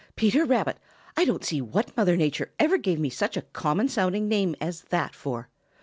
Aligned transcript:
Peter 0.15 0.45
Rabbit! 0.45 0.79
I 1.15 1.25
don't 1.25 1.43
see 1.45 1.61
what 1.61 1.95
Mother 1.95 2.17
Nature 2.17 2.49
ever 2.57 2.79
gave 2.79 2.97
me 2.99 3.11
such 3.11 3.37
a 3.37 3.43
common 3.43 3.87
sounding 3.87 4.27
name 4.27 4.55
as 4.59 4.81
that 4.89 5.13
for. 5.13 5.47